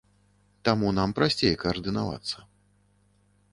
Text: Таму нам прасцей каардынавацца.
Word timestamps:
Таму 0.69 0.87
нам 0.99 1.13
прасцей 1.19 1.53
каардынавацца. 1.65 2.37